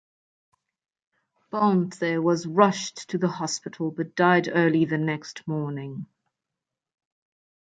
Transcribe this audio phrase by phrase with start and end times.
[1.51, 6.07] Ponce was rushed to the hospital but died early the next morning.